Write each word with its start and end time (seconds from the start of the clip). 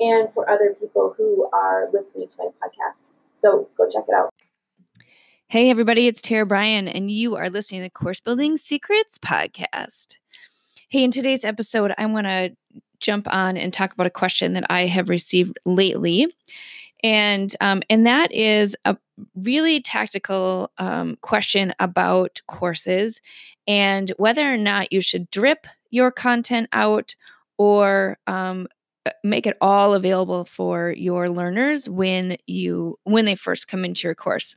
and 0.00 0.32
for 0.32 0.48
other 0.48 0.74
people 0.80 1.14
who 1.16 1.48
are 1.52 1.88
listening 1.92 2.26
to 2.28 2.36
my 2.38 2.46
podcast. 2.46 3.10
So 3.34 3.68
go 3.76 3.88
check 3.88 4.04
it 4.08 4.14
out. 4.14 4.30
Hey, 5.46 5.68
everybody, 5.68 6.06
it's 6.06 6.22
Tara 6.22 6.46
Bryan, 6.46 6.88
and 6.88 7.10
you 7.10 7.36
are 7.36 7.50
listening 7.50 7.80
to 7.80 7.86
the 7.86 7.90
Course 7.90 8.20
Building 8.20 8.56
Secrets 8.56 9.18
podcast. 9.18 10.16
Hey, 10.88 11.04
in 11.04 11.10
today's 11.10 11.44
episode, 11.44 11.92
I 11.98 12.06
want 12.06 12.26
to 12.26 12.56
jump 13.00 13.26
on 13.32 13.56
and 13.56 13.72
talk 13.72 13.92
about 13.92 14.06
a 14.06 14.10
question 14.10 14.52
that 14.54 14.64
I 14.70 14.86
have 14.86 15.08
received 15.08 15.58
lately. 15.64 16.26
And 17.02 17.54
um, 17.60 17.82
and 17.88 18.06
that 18.06 18.30
is 18.32 18.76
a 18.84 18.96
really 19.34 19.80
tactical 19.80 20.70
um, 20.78 21.16
question 21.22 21.74
about 21.80 22.40
courses 22.46 23.20
and 23.66 24.10
whether 24.18 24.52
or 24.52 24.58
not 24.58 24.92
you 24.92 25.00
should 25.00 25.30
drip 25.30 25.66
your 25.90 26.10
content 26.10 26.68
out 26.72 27.14
or 27.56 28.18
um, 28.26 28.68
make 29.24 29.46
it 29.46 29.56
all 29.60 29.94
available 29.94 30.44
for 30.44 30.90
your 30.90 31.28
learners 31.28 31.88
when 31.88 32.36
you 32.46 32.96
when 33.04 33.24
they 33.24 33.34
first 33.34 33.68
come 33.68 33.84
into 33.84 34.06
your 34.06 34.14
course. 34.14 34.56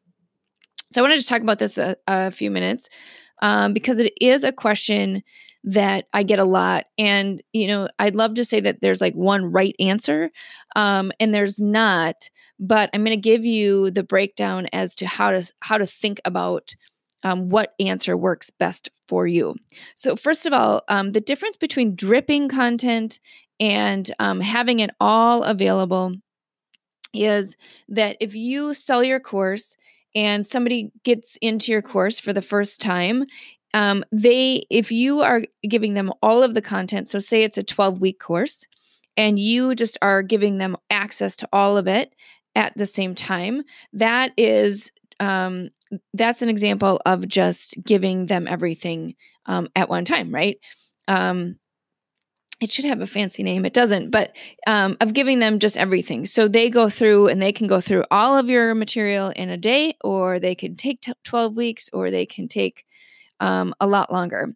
So 0.92 1.02
i 1.02 1.04
wanted 1.04 1.20
to 1.20 1.26
talk 1.26 1.42
about 1.42 1.60
this 1.60 1.78
a, 1.78 1.96
a 2.08 2.32
few 2.32 2.52
minutes 2.52 2.88
um, 3.42 3.74
because 3.74 4.00
it 4.00 4.14
is 4.22 4.44
a 4.44 4.52
question 4.52 5.24
that 5.64 6.06
i 6.14 6.24
get 6.24 6.40
a 6.40 6.44
lot 6.44 6.86
and 6.98 7.42
you 7.54 7.68
know 7.68 7.88
i'd 8.00 8.16
love 8.16 8.34
to 8.34 8.44
say 8.44 8.60
that 8.60 8.82
there's 8.82 9.00
like 9.00 9.14
one 9.14 9.46
right 9.46 9.76
answer 9.80 10.30
um, 10.76 11.12
and 11.20 11.34
there's 11.34 11.62
not 11.62 12.30
but 12.60 12.90
i'm 12.94 13.04
going 13.04 13.18
to 13.18 13.22
give 13.22 13.46
you 13.46 13.90
the 13.92 14.04
breakdown 14.04 14.68
as 14.74 14.94
to 14.94 15.08
how 15.08 15.32
to 15.32 15.50
how 15.62 15.78
to 15.78 15.88
think 15.88 16.20
about 16.26 16.76
um, 17.24 17.50
what 17.50 17.74
answer 17.80 18.16
works 18.16 18.50
best 18.50 18.90
for 19.08 19.26
you. 19.26 19.56
So, 19.96 20.16
first 20.16 20.46
of 20.46 20.54
all, 20.54 20.84
um, 20.88 21.12
the 21.12 21.22
difference 21.22 21.58
between 21.58 21.96
dripping 21.96 22.50
content 22.50 23.20
and 23.60 24.10
um, 24.20 24.40
having 24.40 24.80
it 24.80 24.92
all 25.00 25.44
available 25.44 26.14
is 27.14 27.56
that 27.88 28.18
if 28.20 28.36
you 28.36 28.74
sell 28.74 29.04
your 29.04 29.20
course 29.20 29.78
and 30.16 30.46
somebody 30.46 30.92
gets 31.04 31.38
into 31.42 31.72
your 31.72 31.82
course 31.82 32.20
for 32.20 32.34
the 32.34 32.42
first 32.42 32.82
time 32.82 33.26
um, 33.76 34.04
they 34.12 34.64
if 34.70 34.92
you 34.92 35.22
are 35.22 35.42
giving 35.68 35.94
them 35.94 36.12
all 36.22 36.44
of 36.44 36.54
the 36.54 36.62
content 36.62 37.10
so 37.10 37.20
say 37.20 37.44
it's 37.44 37.58
a 37.58 37.64
12 37.64 38.00
week 38.00 38.20
course 38.20 38.66
and 39.16 39.38
you 39.38 39.76
just 39.76 39.98
are 40.02 40.24
giving 40.24 40.58
them 40.58 40.76
access 40.90 41.36
to 41.36 41.48
all 41.54 41.78
of 41.78 41.88
it 41.88 42.14
at 42.56 42.76
the 42.78 42.86
same 42.86 43.16
time 43.16 43.64
that 43.94 44.32
is 44.38 44.92
um, 45.20 45.70
that's 46.14 46.42
an 46.42 46.50
example 46.50 47.02
of 47.06 47.28
just 47.28 47.78
giving 47.84 48.26
them 48.28 48.48
everything 48.48 49.16
um, 49.46 49.68
at 49.76 49.90
one 49.90 50.06
time 50.06 50.34
right 50.34 50.58
um, 51.08 51.58
it 52.64 52.72
should 52.72 52.86
have 52.86 53.02
a 53.02 53.08
fancy 53.08 53.44
name. 53.44 53.66
It 53.66 53.74
doesn't, 53.74 54.10
but 54.10 54.36
um, 54.68 54.96
of 55.02 55.14
giving 55.14 55.40
them 55.40 55.60
just 55.60 55.78
everything. 55.78 56.26
So 56.26 56.48
they 56.48 56.70
go 56.70 56.88
through 56.88 57.28
and 57.28 57.42
they 57.42 57.52
can 57.52 57.68
go 57.68 57.82
through 57.82 58.06
all 58.10 58.38
of 58.38 58.50
your 58.50 58.74
material 58.74 59.30
in 59.36 59.50
a 59.50 59.58
day, 59.58 59.98
or 60.02 60.40
they 60.40 60.56
can 60.56 60.78
take 60.78 61.02
t- 61.02 61.12
12 61.26 61.58
weeks, 61.58 61.90
or 61.92 62.10
they 62.10 62.26
can 62.26 62.48
take 62.48 62.86
um, 63.42 63.76
a 63.82 63.88
lot 63.88 64.14
longer. 64.14 64.56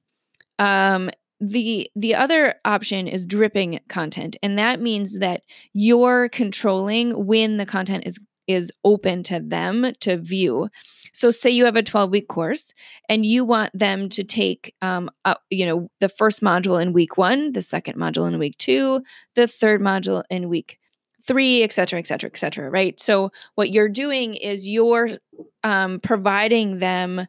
Um, 0.57 1.09
the 1.39 1.89
the 1.95 2.15
other 2.15 2.55
option 2.65 3.07
is 3.07 3.27
dripping 3.27 3.79
content 3.89 4.37
and 4.41 4.57
that 4.57 4.81
means 4.81 5.19
that 5.19 5.43
you're 5.71 6.29
controlling 6.29 7.27
when 7.27 7.57
the 7.57 7.65
content 7.65 8.07
is 8.07 8.19
is 8.47 8.71
open 8.83 9.23
to 9.23 9.39
them 9.39 9.93
to 9.99 10.17
view 10.17 10.69
so, 11.17 11.31
say 11.31 11.49
you 11.49 11.65
have 11.65 11.75
a 11.75 11.81
12 11.81 12.11
week 12.11 12.27
course 12.27 12.75
and 13.09 13.25
you 13.25 13.43
want 13.43 13.71
them 13.73 14.07
to 14.09 14.23
take, 14.23 14.75
um, 14.83 15.09
uh, 15.25 15.33
you 15.49 15.65
know, 15.65 15.89
the 15.99 16.09
first 16.09 16.41
module 16.43 16.79
in 16.79 16.93
week 16.93 17.17
one, 17.17 17.53
the 17.53 17.63
second 17.63 17.97
module 17.97 18.27
in 18.27 18.37
week 18.37 18.55
two, 18.59 19.01
the 19.33 19.47
third 19.47 19.81
module 19.81 20.21
in 20.29 20.47
week 20.47 20.79
three, 21.25 21.63
et 21.63 21.73
cetera, 21.73 21.97
et 21.97 22.05
cetera, 22.05 22.29
et 22.29 22.37
cetera, 22.37 22.69
right? 22.69 22.99
So, 22.99 23.31
what 23.55 23.71
you're 23.71 23.89
doing 23.89 24.35
is 24.35 24.69
you're 24.69 25.09
um, 25.63 26.01
providing 26.01 26.77
them 26.77 27.25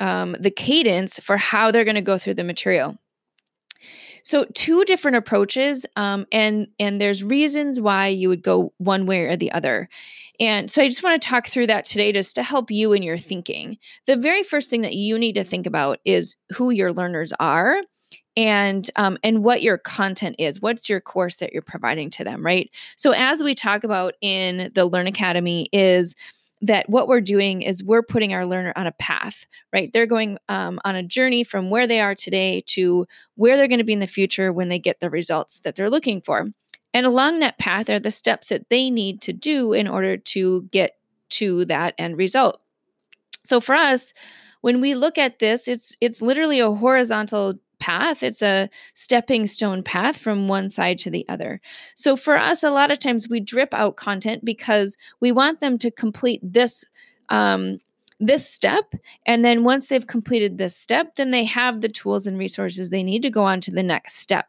um, 0.00 0.34
the 0.40 0.50
cadence 0.50 1.18
for 1.18 1.36
how 1.36 1.70
they're 1.70 1.84
going 1.84 1.96
to 1.96 2.00
go 2.00 2.16
through 2.16 2.34
the 2.34 2.44
material. 2.44 2.96
So 4.28 4.44
two 4.52 4.84
different 4.84 5.16
approaches, 5.16 5.86
um, 5.96 6.26
and 6.30 6.68
and 6.78 7.00
there's 7.00 7.24
reasons 7.24 7.80
why 7.80 8.08
you 8.08 8.28
would 8.28 8.42
go 8.42 8.74
one 8.76 9.06
way 9.06 9.24
or 9.24 9.38
the 9.38 9.50
other. 9.50 9.88
And 10.38 10.70
so 10.70 10.82
I 10.82 10.88
just 10.88 11.02
want 11.02 11.22
to 11.22 11.26
talk 11.26 11.46
through 11.46 11.68
that 11.68 11.86
today 11.86 12.12
just 12.12 12.34
to 12.34 12.42
help 12.42 12.70
you 12.70 12.92
in 12.92 13.02
your 13.02 13.16
thinking. 13.16 13.78
The 14.06 14.18
very 14.18 14.42
first 14.42 14.68
thing 14.68 14.82
that 14.82 14.92
you 14.92 15.18
need 15.18 15.32
to 15.36 15.44
think 15.44 15.64
about 15.64 16.00
is 16.04 16.36
who 16.52 16.68
your 16.68 16.92
learners 16.92 17.32
are 17.40 17.80
and 18.36 18.90
um, 18.96 19.16
and 19.24 19.42
what 19.42 19.62
your 19.62 19.78
content 19.78 20.36
is 20.38 20.60
what's 20.60 20.90
your 20.90 21.00
course 21.00 21.36
that 21.36 21.52
you're 21.52 21.62
providing 21.62 22.08
to 22.08 22.22
them 22.22 22.44
right 22.44 22.70
so 22.96 23.12
as 23.12 23.42
we 23.42 23.54
talk 23.54 23.82
about 23.82 24.14
in 24.20 24.70
the 24.74 24.84
learn 24.84 25.06
academy 25.06 25.68
is 25.72 26.14
that 26.60 26.88
what 26.88 27.08
we're 27.08 27.20
doing 27.20 27.62
is 27.62 27.84
we're 27.84 28.02
putting 28.02 28.32
our 28.34 28.44
learner 28.44 28.72
on 28.74 28.86
a 28.86 28.92
path, 28.92 29.46
right? 29.72 29.92
They're 29.92 30.06
going 30.06 30.38
um, 30.48 30.80
on 30.84 30.96
a 30.96 31.02
journey 31.02 31.44
from 31.44 31.70
where 31.70 31.86
they 31.86 32.00
are 32.00 32.14
today 32.14 32.64
to 32.68 33.06
where 33.36 33.56
they're 33.56 33.68
going 33.68 33.78
to 33.78 33.84
be 33.84 33.92
in 33.92 34.00
the 34.00 34.06
future 34.06 34.52
when 34.52 34.68
they 34.68 34.78
get 34.78 35.00
the 35.00 35.10
results 35.10 35.60
that 35.60 35.76
they're 35.76 35.90
looking 35.90 36.20
for. 36.20 36.48
And 36.94 37.06
along 37.06 37.38
that 37.38 37.58
path 37.58 37.88
are 37.88 38.00
the 38.00 38.10
steps 38.10 38.48
that 38.48 38.68
they 38.70 38.90
need 38.90 39.20
to 39.22 39.32
do 39.32 39.72
in 39.72 39.86
order 39.86 40.16
to 40.16 40.62
get 40.72 40.96
to 41.30 41.64
that 41.66 41.94
end 41.98 42.16
result. 42.16 42.60
So 43.44 43.60
for 43.60 43.74
us, 43.74 44.12
when 44.60 44.80
we 44.80 44.94
look 44.94 45.18
at 45.18 45.38
this, 45.38 45.68
it's 45.68 45.94
it's 46.00 46.20
literally 46.20 46.60
a 46.60 46.70
horizontal 46.70 47.54
path. 47.78 48.22
It's 48.22 48.42
a 48.42 48.68
stepping 48.94 49.46
stone 49.46 49.82
path 49.82 50.18
from 50.18 50.48
one 50.48 50.68
side 50.68 50.98
to 51.00 51.10
the 51.10 51.26
other. 51.28 51.60
So 51.94 52.16
for 52.16 52.36
us, 52.36 52.62
a 52.62 52.70
lot 52.70 52.90
of 52.90 52.98
times 52.98 53.28
we 53.28 53.40
drip 53.40 53.72
out 53.74 53.96
content 53.96 54.44
because 54.44 54.96
we 55.20 55.32
want 55.32 55.60
them 55.60 55.78
to 55.78 55.90
complete 55.90 56.40
this 56.42 56.84
um, 57.28 57.78
this 58.20 58.48
step 58.48 58.94
and 59.26 59.44
then 59.44 59.62
once 59.62 59.88
they've 59.88 60.06
completed 60.06 60.58
this 60.58 60.76
step 60.76 61.14
then 61.14 61.30
they 61.30 61.44
have 61.44 61.80
the 61.80 61.88
tools 61.88 62.26
and 62.26 62.36
resources 62.36 62.90
they 62.90 63.04
need 63.04 63.22
to 63.22 63.30
go 63.30 63.44
on 63.44 63.60
to 63.60 63.70
the 63.70 63.82
next 63.82 64.16
step 64.16 64.46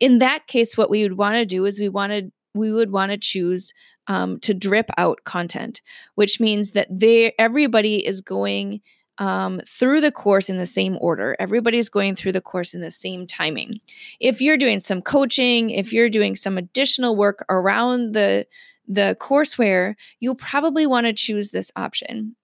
in 0.00 0.18
that 0.18 0.46
case 0.46 0.78
what 0.78 0.88
we 0.88 1.02
would 1.02 1.18
want 1.18 1.34
to 1.34 1.44
do 1.44 1.66
is 1.66 1.78
we 1.78 1.90
wanted 1.90 2.32
we 2.54 2.72
would 2.72 2.90
want 2.90 3.12
to 3.12 3.18
choose 3.18 3.72
um, 4.06 4.40
to 4.40 4.54
drip 4.54 4.90
out 4.96 5.20
content 5.24 5.82
which 6.14 6.40
means 6.40 6.70
that 6.70 6.88
they 6.90 7.34
everybody 7.38 8.06
is 8.06 8.22
going 8.22 8.80
um, 9.18 9.60
through 9.68 10.00
the 10.00 10.12
course 10.12 10.48
in 10.48 10.58
the 10.58 10.66
same 10.66 10.96
order. 11.00 11.36
Everybody's 11.38 11.88
going 11.88 12.16
through 12.16 12.32
the 12.32 12.40
course 12.40 12.74
in 12.74 12.80
the 12.80 12.90
same 12.90 13.26
timing. 13.26 13.80
If 14.20 14.40
you're 14.40 14.56
doing 14.56 14.80
some 14.80 15.02
coaching, 15.02 15.70
if 15.70 15.92
you're 15.92 16.10
doing 16.10 16.34
some 16.34 16.58
additional 16.58 17.16
work 17.16 17.44
around 17.48 18.12
the 18.12 18.46
the 18.88 19.16
courseware, 19.20 19.94
you'll 20.20 20.34
probably 20.34 20.86
want 20.86 21.06
to 21.06 21.12
choose 21.12 21.50
this 21.50 21.70
option. 21.76 22.34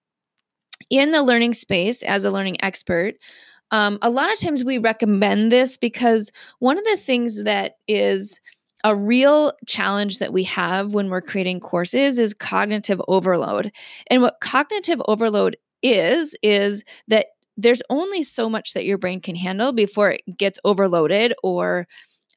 In 0.89 1.11
the 1.11 1.21
learning 1.21 1.53
space, 1.53 2.01
as 2.03 2.23
a 2.23 2.31
learning 2.31 2.63
expert, 2.63 3.15
um, 3.71 3.99
a 4.01 4.09
lot 4.09 4.31
of 4.31 4.39
times 4.39 4.63
we 4.63 4.77
recommend 4.77 5.51
this 5.51 5.77
because 5.77 6.31
one 6.59 6.77
of 6.77 6.85
the 6.85 6.97
things 6.97 7.43
that 7.43 7.73
is 7.87 8.39
a 8.83 8.95
real 8.95 9.53
challenge 9.67 10.19
that 10.19 10.33
we 10.33 10.43
have 10.43 10.93
when 10.93 11.09
we're 11.09 11.21
creating 11.21 11.59
courses 11.59 12.17
is 12.17 12.33
cognitive 12.33 13.01
overload. 13.07 13.71
And 14.07 14.21
what 14.21 14.39
cognitive 14.39 15.01
overload 15.05 15.57
is 15.83 16.35
is 16.43 16.83
that 17.07 17.27
there's 17.57 17.81
only 17.89 18.23
so 18.23 18.49
much 18.49 18.73
that 18.73 18.85
your 18.85 18.97
brain 18.97 19.19
can 19.21 19.35
handle 19.35 19.71
before 19.73 20.11
it 20.11 20.21
gets 20.37 20.59
overloaded 20.63 21.33
or 21.43 21.87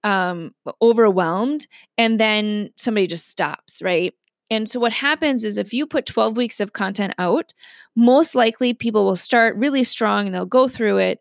um, 0.04 0.52
overwhelmed 0.80 1.66
and 1.96 2.18
then 2.20 2.70
somebody 2.76 3.06
just 3.06 3.28
stops 3.28 3.80
right 3.82 4.14
And 4.50 4.68
so 4.68 4.80
what 4.80 4.92
happens 4.92 5.44
is 5.44 5.58
if 5.58 5.72
you 5.72 5.86
put 5.86 6.06
12 6.06 6.36
weeks 6.36 6.60
of 6.60 6.72
content 6.72 7.14
out, 7.18 7.52
most 7.96 8.34
likely 8.34 8.74
people 8.74 9.04
will 9.04 9.16
start 9.16 9.56
really 9.56 9.84
strong 9.84 10.26
and 10.26 10.34
they'll 10.34 10.46
go 10.46 10.68
through 10.68 10.98
it 10.98 11.20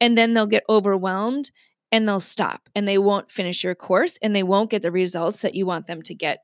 and 0.00 0.16
then 0.18 0.34
they'll 0.34 0.46
get 0.46 0.64
overwhelmed 0.68 1.50
and 1.92 2.08
they'll 2.08 2.20
stop 2.20 2.68
and 2.74 2.88
they 2.88 2.98
won't 2.98 3.30
finish 3.30 3.62
your 3.62 3.74
course 3.74 4.18
and 4.22 4.34
they 4.34 4.42
won't 4.42 4.70
get 4.70 4.82
the 4.82 4.90
results 4.90 5.42
that 5.42 5.54
you 5.54 5.66
want 5.66 5.86
them 5.86 6.02
to 6.02 6.14
get. 6.14 6.38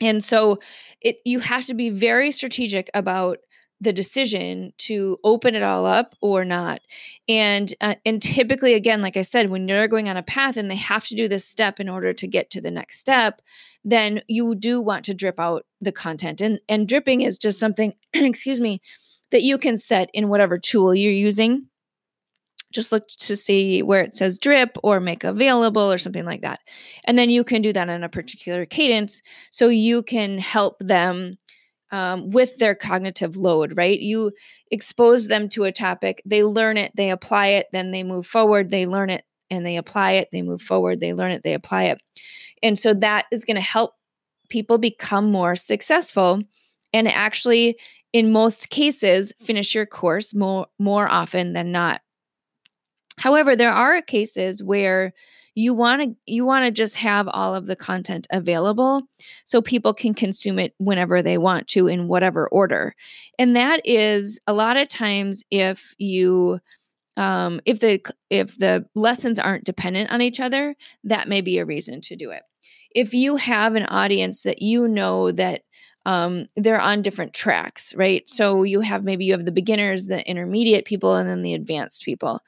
And 0.00 0.22
so 0.22 0.58
it 1.00 1.16
you 1.24 1.38
have 1.40 1.66
to 1.66 1.74
be 1.74 1.90
very 1.90 2.30
strategic 2.30 2.90
about 2.94 3.38
the 3.82 3.92
decision 3.92 4.72
to 4.78 5.18
open 5.24 5.56
it 5.56 5.62
all 5.62 5.84
up 5.86 6.14
or 6.20 6.44
not. 6.44 6.80
And 7.28 7.72
uh, 7.80 7.96
and 8.06 8.22
typically 8.22 8.74
again 8.74 9.02
like 9.02 9.16
I 9.16 9.22
said 9.22 9.50
when 9.50 9.66
you're 9.66 9.88
going 9.88 10.08
on 10.08 10.16
a 10.16 10.22
path 10.22 10.56
and 10.56 10.70
they 10.70 10.76
have 10.76 11.04
to 11.06 11.16
do 11.16 11.28
this 11.28 11.44
step 11.44 11.80
in 11.80 11.88
order 11.88 12.12
to 12.12 12.26
get 12.28 12.48
to 12.50 12.60
the 12.60 12.70
next 12.70 13.00
step, 13.00 13.42
then 13.84 14.22
you 14.28 14.54
do 14.54 14.80
want 14.80 15.04
to 15.06 15.14
drip 15.14 15.40
out 15.40 15.66
the 15.80 15.92
content. 15.92 16.40
And 16.40 16.60
and 16.68 16.88
dripping 16.88 17.22
is 17.22 17.38
just 17.38 17.58
something 17.58 17.92
excuse 18.14 18.60
me 18.60 18.80
that 19.32 19.42
you 19.42 19.58
can 19.58 19.76
set 19.76 20.10
in 20.14 20.28
whatever 20.28 20.58
tool 20.58 20.94
you're 20.94 21.10
using. 21.10 21.66
Just 22.72 22.92
look 22.92 23.08
to 23.08 23.36
see 23.36 23.82
where 23.82 24.02
it 24.02 24.14
says 24.14 24.38
drip 24.38 24.78
or 24.82 25.00
make 25.00 25.24
available 25.24 25.92
or 25.92 25.98
something 25.98 26.24
like 26.24 26.42
that. 26.42 26.60
And 27.04 27.18
then 27.18 27.30
you 27.30 27.42
can 27.42 27.62
do 27.62 27.72
that 27.72 27.88
in 27.88 28.04
a 28.04 28.08
particular 28.08 28.64
cadence 28.64 29.20
so 29.50 29.68
you 29.68 30.02
can 30.02 30.38
help 30.38 30.78
them 30.78 31.38
um, 31.92 32.30
with 32.30 32.56
their 32.56 32.74
cognitive 32.74 33.36
load, 33.36 33.76
right? 33.76 34.00
You 34.00 34.32
expose 34.70 35.28
them 35.28 35.48
to 35.50 35.64
a 35.64 35.72
topic, 35.72 36.22
they 36.24 36.42
learn 36.42 36.76
it, 36.76 36.92
they 36.96 37.10
apply 37.10 37.48
it, 37.48 37.66
then 37.72 37.90
they 37.90 38.02
move 38.02 38.26
forward, 38.26 38.70
they 38.70 38.86
learn 38.86 39.10
it, 39.10 39.24
and 39.50 39.64
they 39.64 39.76
apply 39.76 40.12
it, 40.12 40.28
they 40.32 40.42
move 40.42 40.62
forward, 40.62 41.00
they 41.00 41.12
learn 41.12 41.32
it, 41.32 41.42
they 41.42 41.54
apply 41.54 41.84
it. 41.84 42.02
And 42.62 42.78
so 42.78 42.94
that 42.94 43.26
is 43.30 43.44
going 43.44 43.56
to 43.56 43.60
help 43.60 43.92
people 44.48 44.78
become 44.78 45.30
more 45.30 45.54
successful 45.54 46.40
and 46.92 47.08
actually 47.08 47.78
in 48.12 48.32
most 48.32 48.70
cases 48.70 49.32
finish 49.40 49.74
your 49.74 49.86
course 49.86 50.34
more 50.34 50.66
more 50.78 51.08
often 51.08 51.54
than 51.54 51.72
not. 51.72 52.02
However, 53.18 53.54
there 53.54 53.72
are 53.72 54.02
cases 54.02 54.62
where 54.62 55.12
you 55.54 55.74
want 55.74 56.02
to 56.02 56.16
you 56.26 56.44
want 56.44 56.64
to 56.64 56.70
just 56.70 56.96
have 56.96 57.28
all 57.28 57.54
of 57.54 57.66
the 57.66 57.76
content 57.76 58.26
available 58.30 59.02
so 59.44 59.60
people 59.60 59.92
can 59.92 60.14
consume 60.14 60.58
it 60.58 60.74
whenever 60.78 61.22
they 61.22 61.38
want 61.38 61.68
to 61.68 61.88
in 61.88 62.08
whatever 62.08 62.48
order. 62.48 62.94
And 63.38 63.54
that 63.56 63.80
is 63.84 64.40
a 64.46 64.52
lot 64.52 64.76
of 64.76 64.88
times 64.88 65.42
if 65.50 65.94
you 65.98 66.60
um, 67.18 67.60
if 67.66 67.80
the 67.80 68.00
if 68.30 68.56
the 68.56 68.86
lessons 68.94 69.38
aren't 69.38 69.64
dependent 69.64 70.10
on 70.10 70.22
each 70.22 70.40
other 70.40 70.74
that 71.04 71.28
may 71.28 71.42
be 71.42 71.58
a 71.58 71.66
reason 71.66 72.00
to 72.02 72.16
do 72.16 72.30
it. 72.30 72.42
If 72.94 73.12
you 73.12 73.36
have 73.36 73.74
an 73.74 73.84
audience 73.86 74.42
that 74.42 74.62
you 74.62 74.88
know 74.88 75.32
that 75.32 75.62
um, 76.04 76.46
they're 76.56 76.80
on 76.80 77.02
different 77.02 77.34
tracks 77.34 77.94
right? 77.94 78.26
So 78.26 78.62
you 78.62 78.80
have 78.80 79.04
maybe 79.04 79.26
you 79.26 79.32
have 79.32 79.44
the 79.44 79.52
beginners 79.52 80.06
the 80.06 80.26
intermediate 80.26 80.86
people 80.86 81.14
and 81.14 81.28
then 81.28 81.42
the 81.42 81.52
advanced 81.52 82.06
people 82.06 82.40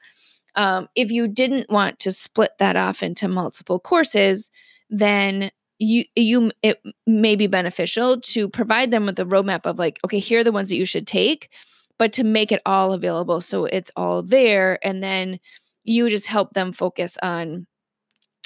um, 0.55 0.87
if 0.95 1.11
you 1.11 1.27
didn't 1.27 1.69
want 1.69 1.99
to 1.99 2.11
split 2.11 2.51
that 2.59 2.75
off 2.75 3.03
into 3.03 3.27
multiple 3.27 3.79
courses, 3.79 4.51
then 4.89 5.51
you 5.79 6.05
you 6.15 6.51
it 6.63 6.81
may 7.05 7.35
be 7.35 7.47
beneficial 7.47 8.21
to 8.21 8.47
provide 8.47 8.91
them 8.91 9.05
with 9.05 9.19
a 9.19 9.25
roadmap 9.25 9.65
of 9.65 9.77
like, 9.77 9.99
okay, 10.05 10.19
here 10.19 10.39
are 10.39 10.43
the 10.43 10.51
ones 10.51 10.69
that 10.69 10.77
you 10.77 10.85
should 10.85 11.07
take, 11.07 11.49
but 11.97 12.13
to 12.13 12.23
make 12.23 12.51
it 12.51 12.61
all 12.65 12.93
available 12.93 13.41
so 13.41 13.65
it's 13.65 13.91
all 13.95 14.23
there, 14.23 14.79
and 14.85 15.03
then 15.03 15.39
you 15.83 16.09
just 16.09 16.27
help 16.27 16.53
them 16.53 16.71
focus 16.71 17.17
on 17.21 17.67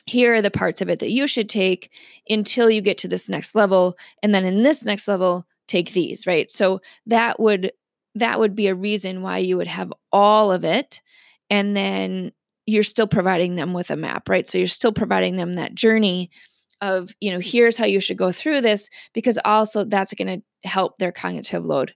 here 0.06 0.34
are 0.34 0.42
the 0.42 0.52
parts 0.52 0.82
of 0.82 0.90
it 0.90 1.00
that 1.00 1.12
you 1.12 1.28
should 1.28 1.48
take 1.48 1.92
until 2.28 2.70
you 2.70 2.82
get 2.82 2.98
to 2.98 3.08
this 3.08 3.30
next 3.30 3.54
level 3.54 3.96
and 4.24 4.34
then 4.34 4.44
in 4.44 4.64
this 4.64 4.84
next 4.84 5.08
level 5.08 5.46
take 5.68 5.94
these 5.94 6.26
right? 6.26 6.50
So 6.50 6.82
that 7.06 7.40
would 7.40 7.72
that 8.16 8.40
would 8.40 8.56
be 8.56 8.68
a 8.68 8.76
reason 8.76 9.22
why 9.22 9.38
you 9.38 9.56
would 9.58 9.68
have 9.68 9.94
all 10.12 10.52
of 10.52 10.64
it 10.64 11.00
and 11.50 11.76
then 11.76 12.32
you're 12.66 12.84
still 12.84 13.08
providing 13.08 13.56
them 13.56 13.74
with 13.74 13.90
a 13.90 13.96
map 13.96 14.30
right 14.30 14.48
so 14.48 14.58
you're 14.58 14.68
still 14.68 14.94
providing 14.94 15.36
them 15.36 15.54
that 15.54 15.74
journey 15.74 16.30
of 16.82 17.12
you 17.20 17.32
know 17.32 17.40
here's 17.40 17.78
how 17.78 17.86
you 17.86 18.00
should 18.00 18.18
go 18.18 18.32
through 18.32 18.62
this 18.62 18.90
because 19.14 19.40
also 19.44 19.84
that's 19.84 20.14
going 20.14 20.42
to 20.42 20.68
help 20.68 20.98
their 20.98 21.12
cognitive 21.12 21.66
load 21.66 21.94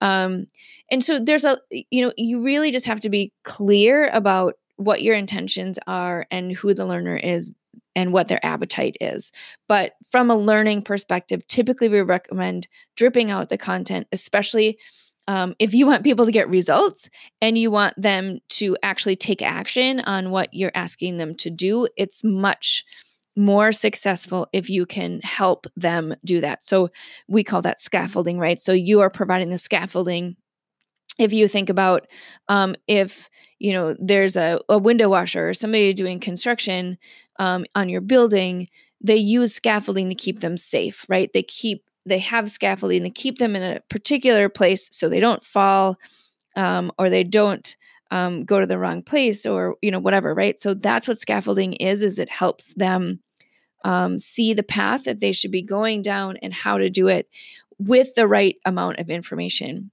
um 0.00 0.46
and 0.90 1.04
so 1.04 1.18
there's 1.18 1.44
a 1.44 1.58
you 1.70 2.04
know 2.04 2.12
you 2.16 2.42
really 2.42 2.70
just 2.70 2.86
have 2.86 3.00
to 3.00 3.10
be 3.10 3.32
clear 3.44 4.08
about 4.08 4.54
what 4.76 5.02
your 5.02 5.14
intentions 5.14 5.78
are 5.86 6.26
and 6.30 6.52
who 6.52 6.74
the 6.74 6.86
learner 6.86 7.16
is 7.16 7.52
and 7.96 8.12
what 8.12 8.28
their 8.28 8.44
appetite 8.44 8.96
is. 9.00 9.30
But 9.68 9.92
from 10.10 10.30
a 10.30 10.36
learning 10.36 10.82
perspective, 10.82 11.46
typically 11.46 11.88
we 11.88 12.00
recommend 12.00 12.66
dripping 12.96 13.30
out 13.30 13.48
the 13.48 13.58
content, 13.58 14.08
especially 14.12 14.78
um, 15.26 15.54
if 15.58 15.72
you 15.72 15.86
want 15.86 16.04
people 16.04 16.26
to 16.26 16.32
get 16.32 16.48
results 16.48 17.08
and 17.40 17.56
you 17.56 17.70
want 17.70 17.94
them 18.00 18.40
to 18.50 18.76
actually 18.82 19.16
take 19.16 19.42
action 19.42 20.00
on 20.00 20.30
what 20.30 20.50
you're 20.52 20.72
asking 20.74 21.16
them 21.16 21.34
to 21.36 21.50
do, 21.50 21.88
it's 21.96 22.22
much 22.22 22.84
more 23.36 23.72
successful 23.72 24.46
if 24.52 24.70
you 24.70 24.86
can 24.86 25.20
help 25.22 25.66
them 25.76 26.14
do 26.24 26.40
that. 26.40 26.62
So 26.62 26.90
we 27.26 27.42
call 27.42 27.62
that 27.62 27.80
scaffolding, 27.80 28.38
right? 28.38 28.60
So 28.60 28.72
you 28.72 29.00
are 29.00 29.10
providing 29.10 29.50
the 29.50 29.58
scaffolding. 29.58 30.36
If 31.18 31.32
you 31.32 31.48
think 31.48 31.68
about 31.68 32.06
um, 32.48 32.74
if 32.86 33.28
you 33.58 33.72
know 33.72 33.96
there's 34.00 34.36
a, 34.36 34.60
a 34.68 34.78
window 34.78 35.08
washer 35.08 35.48
or 35.48 35.54
somebody 35.54 35.92
doing 35.92 36.20
construction 36.20 36.98
um, 37.38 37.64
on 37.74 37.88
your 37.88 38.00
building, 38.00 38.68
they 39.00 39.16
use 39.16 39.54
scaffolding 39.54 40.08
to 40.08 40.14
keep 40.14 40.40
them 40.40 40.56
safe, 40.56 41.04
right? 41.08 41.30
They 41.32 41.42
keep 41.42 41.84
they 42.06 42.18
have 42.18 42.50
scaffolding 42.50 43.02
to 43.02 43.10
keep 43.10 43.38
them 43.38 43.56
in 43.56 43.62
a 43.62 43.80
particular 43.88 44.48
place 44.48 44.88
so 44.92 45.08
they 45.08 45.20
don't 45.20 45.44
fall 45.44 45.98
um, 46.56 46.92
or 46.98 47.10
they 47.10 47.24
don't 47.24 47.76
um, 48.10 48.44
go 48.44 48.60
to 48.60 48.66
the 48.66 48.78
wrong 48.78 49.02
place 49.02 49.44
or 49.46 49.76
you 49.82 49.90
know 49.90 49.98
whatever 49.98 50.34
right? 50.34 50.60
So 50.60 50.74
that's 50.74 51.08
what 51.08 51.20
scaffolding 51.20 51.74
is 51.74 52.02
is 52.02 52.18
it 52.18 52.28
helps 52.28 52.74
them 52.74 53.20
um, 53.84 54.18
see 54.18 54.54
the 54.54 54.62
path 54.62 55.04
that 55.04 55.20
they 55.20 55.32
should 55.32 55.50
be 55.50 55.62
going 55.62 56.02
down 56.02 56.36
and 56.42 56.52
how 56.52 56.78
to 56.78 56.88
do 56.90 57.08
it 57.08 57.28
with 57.78 58.14
the 58.14 58.26
right 58.26 58.56
amount 58.64 58.98
of 58.98 59.10
information. 59.10 59.90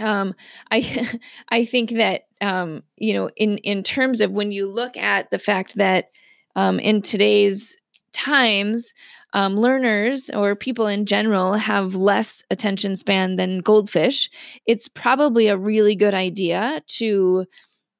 Um, 0.00 0.34
I 0.70 1.18
I 1.48 1.64
think 1.64 1.90
that 1.92 2.22
um, 2.40 2.82
you 2.96 3.14
know 3.14 3.30
in 3.36 3.58
in 3.58 3.82
terms 3.82 4.20
of 4.20 4.30
when 4.30 4.52
you 4.52 4.66
look 4.70 4.96
at 4.96 5.30
the 5.30 5.38
fact 5.38 5.76
that 5.76 6.10
um, 6.56 6.78
in 6.78 7.02
today's 7.02 7.76
times 8.12 8.92
um, 9.32 9.56
learners 9.56 10.30
or 10.30 10.56
people 10.56 10.86
in 10.86 11.06
general 11.06 11.54
have 11.54 11.94
less 11.94 12.42
attention 12.50 12.96
span 12.96 13.36
than 13.36 13.60
goldfish, 13.60 14.30
it's 14.66 14.88
probably 14.88 15.48
a 15.48 15.56
really 15.56 15.94
good 15.94 16.14
idea 16.14 16.82
to 16.86 17.46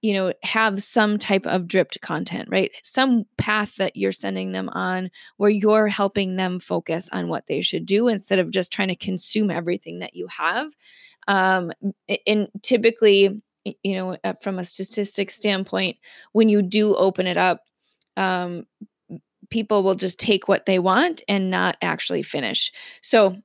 you 0.02 0.14
know 0.14 0.32
have 0.44 0.82
some 0.82 1.18
type 1.18 1.46
of 1.46 1.66
dripped 1.66 2.00
content 2.00 2.48
right? 2.50 2.70
Some 2.82 3.24
path 3.36 3.76
that 3.76 3.96
you're 3.96 4.12
sending 4.12 4.52
them 4.52 4.68
on 4.70 5.10
where 5.38 5.50
you're 5.50 5.88
helping 5.88 6.36
them 6.36 6.60
focus 6.60 7.08
on 7.12 7.28
what 7.28 7.46
they 7.48 7.60
should 7.62 7.84
do 7.86 8.08
instead 8.08 8.38
of 8.38 8.50
just 8.50 8.72
trying 8.72 8.88
to 8.88 8.96
consume 8.96 9.50
everything 9.50 9.98
that 10.00 10.14
you 10.14 10.28
have. 10.28 10.72
Um 11.26 11.72
and 12.26 12.48
typically 12.62 13.42
you 13.82 13.94
know 13.96 14.16
uh, 14.24 14.34
from 14.40 14.58
a 14.58 14.64
statistic 14.64 15.30
standpoint 15.30 15.96
when 16.32 16.48
you 16.48 16.62
do 16.62 16.94
open 16.94 17.26
it 17.26 17.36
up 17.36 17.62
um 18.16 18.64
people 19.50 19.82
will 19.82 19.94
just 19.94 20.18
take 20.18 20.48
what 20.48 20.66
they 20.66 20.78
want 20.78 21.22
and 21.28 21.50
not 21.50 21.76
actually 21.82 22.22
finish. 22.22 22.72
So, 23.02 23.36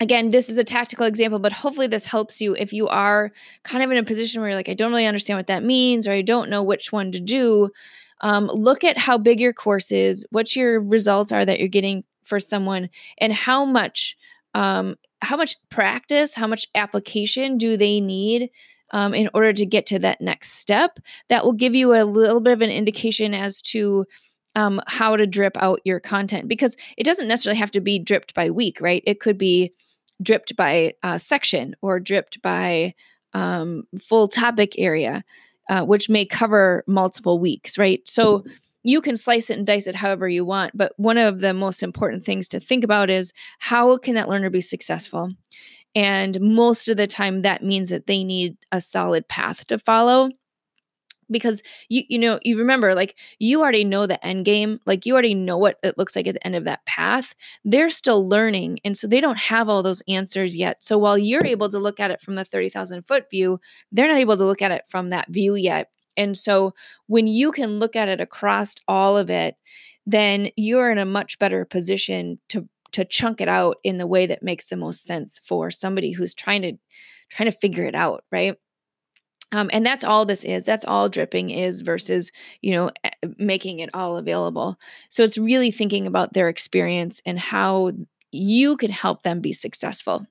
again, 0.00 0.30
this 0.30 0.48
is 0.48 0.58
a 0.58 0.64
tactical 0.64 1.06
example, 1.06 1.38
but 1.38 1.52
hopefully 1.52 1.86
this 1.86 2.04
helps 2.04 2.40
you 2.40 2.54
if 2.56 2.72
you 2.72 2.88
are 2.88 3.30
kind 3.62 3.82
of 3.82 3.90
in 3.90 3.98
a 3.98 4.02
position 4.02 4.40
where 4.40 4.50
you're 4.50 4.58
like, 4.58 4.68
I 4.68 4.74
don't 4.74 4.90
really 4.90 5.06
understand 5.06 5.38
what 5.38 5.46
that 5.46 5.64
means, 5.64 6.08
or 6.08 6.12
I 6.12 6.22
don't 6.22 6.50
know 6.50 6.62
which 6.62 6.92
one 6.92 7.12
to 7.12 7.20
do. 7.20 7.70
Um, 8.20 8.46
look 8.46 8.84
at 8.84 8.98
how 8.98 9.18
big 9.18 9.40
your 9.40 9.52
course 9.52 9.92
is, 9.92 10.26
what 10.30 10.56
your 10.56 10.80
results 10.80 11.32
are 11.32 11.44
that 11.44 11.58
you're 11.58 11.68
getting 11.68 12.04
for 12.22 12.40
someone, 12.40 12.88
and 13.18 13.32
how 13.32 13.64
much. 13.64 14.16
Um, 14.56 14.94
how 15.24 15.36
much 15.36 15.56
practice, 15.68 16.34
how 16.34 16.46
much 16.46 16.68
application 16.74 17.58
do 17.58 17.76
they 17.76 18.00
need 18.00 18.50
um, 18.92 19.14
in 19.14 19.28
order 19.34 19.52
to 19.52 19.66
get 19.66 19.86
to 19.86 19.98
that 19.98 20.20
next 20.20 20.52
step? 20.52 20.98
That 21.28 21.44
will 21.44 21.52
give 21.52 21.74
you 21.74 21.94
a 21.94 22.04
little 22.04 22.40
bit 22.40 22.52
of 22.52 22.62
an 22.62 22.70
indication 22.70 23.34
as 23.34 23.60
to 23.62 24.06
um, 24.54 24.80
how 24.86 25.16
to 25.16 25.26
drip 25.26 25.56
out 25.56 25.80
your 25.84 26.00
content 26.00 26.48
because 26.48 26.76
it 26.96 27.04
doesn't 27.04 27.28
necessarily 27.28 27.58
have 27.58 27.70
to 27.72 27.80
be 27.80 27.98
dripped 27.98 28.34
by 28.34 28.50
week, 28.50 28.80
right? 28.80 29.02
It 29.06 29.20
could 29.20 29.38
be 29.38 29.72
dripped 30.22 30.56
by 30.56 30.94
uh, 31.02 31.18
section 31.18 31.74
or 31.82 32.00
dripped 32.00 32.40
by 32.40 32.94
um, 33.32 33.84
full 34.00 34.28
topic 34.28 34.74
area, 34.78 35.24
uh, 35.68 35.84
which 35.84 36.08
may 36.08 36.24
cover 36.24 36.84
multiple 36.86 37.38
weeks, 37.38 37.78
right? 37.78 38.00
So 38.08 38.44
you 38.84 39.00
can 39.00 39.16
slice 39.16 39.50
it 39.50 39.58
and 39.58 39.66
dice 39.66 39.86
it 39.86 39.94
however 39.94 40.28
you 40.28 40.44
want. 40.44 40.76
But 40.76 40.92
one 40.96 41.18
of 41.18 41.40
the 41.40 41.54
most 41.54 41.82
important 41.82 42.24
things 42.24 42.48
to 42.48 42.60
think 42.60 42.84
about 42.84 43.10
is 43.10 43.32
how 43.58 43.96
can 43.96 44.14
that 44.14 44.28
learner 44.28 44.50
be 44.50 44.60
successful? 44.60 45.32
And 45.96 46.40
most 46.40 46.88
of 46.88 46.96
the 46.96 47.06
time, 47.06 47.42
that 47.42 47.62
means 47.62 47.88
that 47.88 48.06
they 48.06 48.24
need 48.24 48.56
a 48.72 48.80
solid 48.80 49.26
path 49.28 49.66
to 49.68 49.78
follow 49.78 50.30
because 51.30 51.62
you 51.88 52.02
you 52.08 52.18
know 52.18 52.38
you 52.42 52.58
remember 52.58 52.94
like 52.94 53.16
you 53.38 53.60
already 53.62 53.84
know 53.84 54.06
the 54.06 54.24
end 54.26 54.44
game 54.44 54.80
like 54.86 55.06
you 55.06 55.12
already 55.12 55.34
know 55.34 55.56
what 55.58 55.78
it 55.82 55.96
looks 55.98 56.14
like 56.16 56.26
at 56.26 56.34
the 56.34 56.46
end 56.46 56.56
of 56.56 56.64
that 56.64 56.84
path 56.86 57.34
they're 57.64 57.90
still 57.90 58.28
learning 58.28 58.78
and 58.84 58.96
so 58.96 59.06
they 59.06 59.20
don't 59.20 59.38
have 59.38 59.68
all 59.68 59.82
those 59.82 60.02
answers 60.08 60.56
yet. 60.56 60.82
So 60.84 60.98
while 60.98 61.18
you're 61.18 61.44
able 61.46 61.68
to 61.70 61.78
look 61.78 62.00
at 62.00 62.10
it 62.10 62.20
from 62.20 62.34
the 62.34 62.44
30,000 62.44 63.02
foot 63.06 63.30
view 63.30 63.58
they're 63.92 64.08
not 64.08 64.18
able 64.18 64.36
to 64.36 64.44
look 64.44 64.62
at 64.62 64.72
it 64.72 64.82
from 64.88 65.10
that 65.10 65.28
view 65.30 65.54
yet. 65.54 65.90
And 66.16 66.36
so 66.38 66.74
when 67.06 67.26
you 67.26 67.50
can 67.52 67.78
look 67.78 67.96
at 67.96 68.08
it 68.08 68.20
across 68.20 68.74
all 68.88 69.16
of 69.16 69.30
it 69.30 69.56
then 70.06 70.48
you're 70.56 70.90
in 70.90 70.98
a 70.98 71.04
much 71.06 71.38
better 71.38 71.64
position 71.64 72.38
to 72.50 72.68
to 72.92 73.04
chunk 73.04 73.40
it 73.40 73.48
out 73.48 73.78
in 73.82 73.98
the 73.98 74.06
way 74.06 74.26
that 74.26 74.42
makes 74.42 74.68
the 74.68 74.76
most 74.76 75.04
sense 75.04 75.40
for 75.42 75.70
somebody 75.70 76.12
who's 76.12 76.34
trying 76.34 76.62
to 76.62 76.72
trying 77.30 77.50
to 77.50 77.58
figure 77.58 77.84
it 77.84 77.94
out 77.94 78.24
right 78.30 78.56
um, 79.52 79.70
and 79.72 79.84
that's 79.84 80.04
all 80.04 80.26
this 80.26 80.44
is. 80.44 80.64
That's 80.64 80.84
all 80.84 81.08
dripping 81.08 81.50
is 81.50 81.82
versus, 81.82 82.32
you 82.60 82.72
know, 82.72 82.90
making 83.38 83.80
it 83.80 83.90
all 83.94 84.16
available. 84.16 84.76
So 85.10 85.22
it's 85.22 85.38
really 85.38 85.70
thinking 85.70 86.06
about 86.06 86.32
their 86.32 86.48
experience 86.48 87.20
and 87.24 87.38
how 87.38 87.92
you 88.32 88.76
can 88.76 88.90
help 88.90 89.22
them 89.22 89.40
be 89.40 89.52
successful 89.52 90.26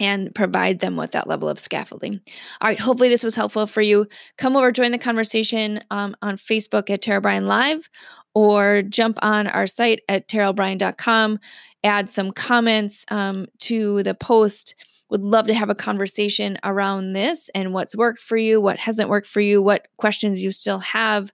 and 0.00 0.34
provide 0.34 0.78
them 0.78 0.96
with 0.96 1.12
that 1.12 1.26
level 1.26 1.48
of 1.48 1.58
scaffolding. 1.58 2.20
All 2.60 2.68
right, 2.68 2.78
hopefully 2.78 3.08
this 3.08 3.24
was 3.24 3.34
helpful 3.34 3.66
for 3.66 3.82
you. 3.82 4.06
Come 4.36 4.56
over, 4.56 4.70
join 4.70 4.92
the 4.92 4.98
conversation 4.98 5.82
um, 5.90 6.14
on 6.22 6.36
Facebook 6.36 6.88
at 6.90 7.02
Tara 7.02 7.20
Bryan 7.20 7.46
Live 7.46 7.88
or 8.34 8.82
jump 8.82 9.18
on 9.22 9.48
our 9.48 9.66
site 9.66 10.02
at 10.08 10.28
tarabryan.com, 10.28 11.40
add 11.82 12.10
some 12.10 12.30
comments 12.30 13.04
um, 13.10 13.46
to 13.58 14.02
the 14.04 14.14
post 14.14 14.74
would 15.10 15.22
love 15.22 15.46
to 15.46 15.54
have 15.54 15.70
a 15.70 15.74
conversation 15.74 16.58
around 16.64 17.12
this 17.12 17.48
and 17.54 17.72
what's 17.72 17.96
worked 17.96 18.20
for 18.20 18.36
you, 18.36 18.60
what 18.60 18.78
hasn't 18.78 19.08
worked 19.08 19.26
for 19.26 19.40
you, 19.40 19.62
what 19.62 19.88
questions 19.96 20.42
you 20.42 20.50
still 20.50 20.78
have. 20.80 21.32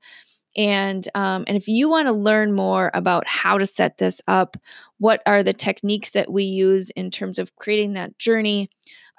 And 0.57 1.07
um, 1.17 1.45
and 1.49 1.57
if 1.57 1.67
you 1.67 1.89
want 1.89 2.07
to 2.07 2.13
learn 2.13 2.53
more 2.53 2.91
about 2.95 3.27
how 3.27 3.59
to 3.59 3.67
set 3.67 3.99
this 3.99 4.21
up, 4.29 4.57
what 4.99 5.21
are 5.27 5.43
the 5.43 5.53
techniques 5.53 6.13
that 6.13 6.31
we 6.33 6.45
use 6.45 6.91
in 6.91 7.11
terms 7.11 7.41
of 7.41 7.57
creating 7.57 7.95
that 7.95 8.17
journey, 8.19 8.71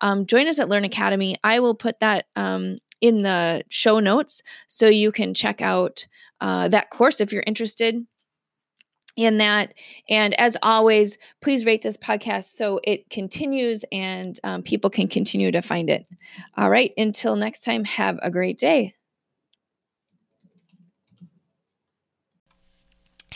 um, 0.01 0.25
join 0.25 0.47
us 0.47 0.59
at 0.59 0.69
Learn 0.69 0.85
Academy. 0.85 1.37
I 1.43 1.59
will 1.59 1.75
put 1.75 1.99
that 1.99 2.25
um, 2.37 2.77
in 3.01 3.23
the 3.23 3.63
show 3.69 3.99
notes 3.99 4.41
so 4.69 4.87
you 4.87 5.11
can 5.11 5.33
check 5.33 5.61
out 5.61 6.07
uh, 6.39 6.69
that 6.69 6.89
course 6.89 7.19
if 7.19 7.33
you're 7.33 7.43
interested 7.45 8.05
in 9.15 9.37
that. 9.37 9.73
And 10.09 10.33
as 10.39 10.57
always, 10.61 11.17
please 11.41 11.65
rate 11.65 11.81
this 11.81 11.97
podcast 11.97 12.55
so 12.55 12.79
it 12.83 13.09
continues 13.09 13.85
and 13.91 14.39
um, 14.43 14.63
people 14.63 14.89
can 14.89 15.07
continue 15.07 15.51
to 15.51 15.61
find 15.61 15.89
it. 15.89 16.05
All 16.57 16.69
right. 16.69 16.91
Until 16.97 17.35
next 17.35 17.63
time, 17.63 17.83
have 17.85 18.19
a 18.21 18.31
great 18.31 18.57
day. 18.57 18.95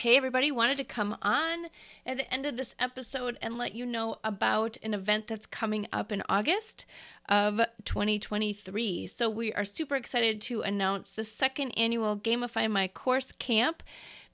Hey, 0.00 0.16
everybody, 0.16 0.50
wanted 0.50 0.78
to 0.78 0.84
come 0.84 1.14
on 1.20 1.66
at 2.06 2.16
the 2.16 2.32
end 2.32 2.46
of 2.46 2.56
this 2.56 2.74
episode 2.78 3.36
and 3.42 3.58
let 3.58 3.74
you 3.74 3.84
know 3.84 4.16
about 4.24 4.78
an 4.82 4.94
event 4.94 5.26
that's 5.26 5.44
coming 5.44 5.86
up 5.92 6.10
in 6.10 6.22
August 6.26 6.86
of 7.28 7.60
2023. 7.84 9.06
So, 9.08 9.28
we 9.28 9.52
are 9.52 9.66
super 9.66 9.96
excited 9.96 10.40
to 10.40 10.62
announce 10.62 11.10
the 11.10 11.22
second 11.22 11.72
annual 11.72 12.16
Gamify 12.16 12.70
My 12.70 12.88
Course 12.88 13.30
Camp 13.32 13.82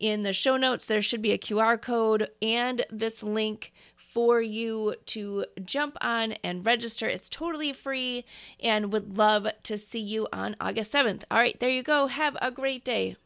In 0.00 0.22
the 0.22 0.32
show 0.32 0.56
notes, 0.56 0.86
there 0.86 1.02
should 1.02 1.20
be 1.20 1.32
a 1.32 1.38
QR 1.38 1.80
code 1.80 2.30
and 2.40 2.86
this 2.90 3.22
link 3.22 3.70
for 3.94 4.40
you 4.40 4.94
to 5.06 5.44
jump 5.62 5.98
on 6.00 6.32
and 6.42 6.64
register. 6.64 7.06
It's 7.06 7.28
totally 7.28 7.74
free 7.74 8.24
and 8.58 8.94
would 8.94 9.18
love 9.18 9.46
to 9.62 9.76
see 9.76 10.00
you 10.00 10.26
on 10.32 10.56
August 10.58 10.92
7th. 10.92 11.24
All 11.30 11.38
right, 11.38 11.60
there 11.60 11.68
you 11.68 11.82
go. 11.82 12.06
Have 12.06 12.36
a 12.40 12.50
great 12.50 12.82
day. 12.82 13.16